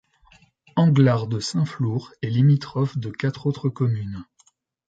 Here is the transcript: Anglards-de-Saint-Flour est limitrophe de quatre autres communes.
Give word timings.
Anglards-de-Saint-Flour 0.77 2.11
est 2.23 2.31
limitrophe 2.31 2.97
de 2.97 3.11
quatre 3.11 3.45
autres 3.45 3.69
communes. 3.69 4.25